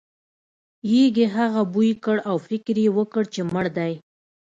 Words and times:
یږې 1.01 1.25
هغه 1.35 1.61
بوی 1.73 1.91
کړ 2.03 2.17
او 2.29 2.35
فکر 2.47 2.75
یې 2.83 2.89
وکړ 2.97 3.23
چې 3.33 3.41
مړ 3.53 3.65
دی. 3.77 3.93